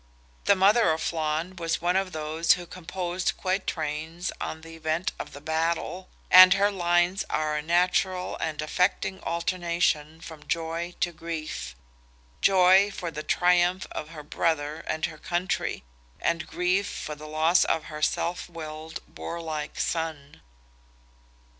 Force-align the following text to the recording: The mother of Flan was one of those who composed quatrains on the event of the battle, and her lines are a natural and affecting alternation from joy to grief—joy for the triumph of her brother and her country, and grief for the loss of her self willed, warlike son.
The 0.45 0.55
mother 0.55 0.91
of 0.91 0.99
Flan 0.99 1.57
was 1.57 1.79
one 1.79 1.95
of 1.95 2.11
those 2.11 2.53
who 2.53 2.65
composed 2.65 3.37
quatrains 3.37 4.31
on 4.41 4.61
the 4.61 4.75
event 4.75 5.11
of 5.19 5.33
the 5.33 5.41
battle, 5.41 6.09
and 6.31 6.55
her 6.55 6.71
lines 6.71 7.23
are 7.29 7.55
a 7.57 7.61
natural 7.61 8.35
and 8.37 8.63
affecting 8.63 9.21
alternation 9.21 10.19
from 10.19 10.47
joy 10.47 10.95
to 11.01 11.11
grief—joy 11.11 12.89
for 12.89 13.11
the 13.11 13.21
triumph 13.21 13.85
of 13.91 14.09
her 14.09 14.23
brother 14.23 14.77
and 14.87 15.05
her 15.05 15.19
country, 15.19 15.83
and 16.19 16.47
grief 16.47 16.87
for 16.87 17.13
the 17.13 17.27
loss 17.27 17.63
of 17.65 17.83
her 17.83 18.01
self 18.01 18.49
willed, 18.49 19.01
warlike 19.15 19.79
son. 19.79 20.41